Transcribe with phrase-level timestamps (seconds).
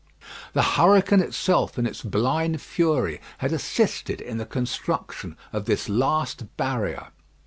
[0.53, 6.57] The hurricane itself, in its blind fury, had assisted in the construction of this last
[6.57, 7.09] barrier.